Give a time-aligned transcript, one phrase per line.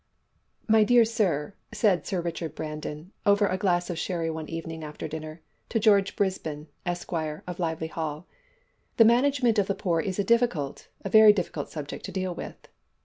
[0.67, 5.07] "My dear sir," said Sir Richard Brandon, over a glass of sherry one evening after
[5.07, 8.25] dinner, to George Brisbane, Esquire of Lively Hall,
[8.97, 12.57] "the management of the poor is a difficult, a very difficult subject to deal with."